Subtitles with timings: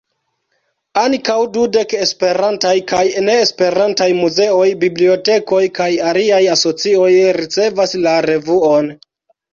[0.99, 8.95] Ankaŭ dudek Esperantaj kaj ne-Esperantaj muzeoj, bibliotekoj kaj aliaj asocioj ricevas la revuon.